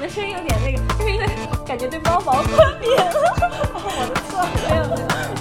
[0.09, 1.27] 声音有点那个就是因为
[1.65, 3.11] 感觉对猫毛过敏了。
[3.73, 5.34] 我的错没有没有。